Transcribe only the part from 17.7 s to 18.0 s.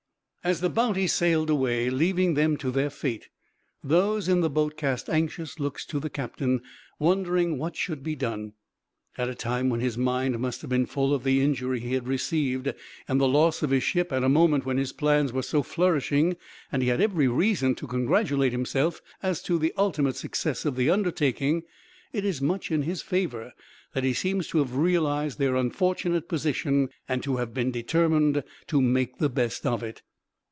to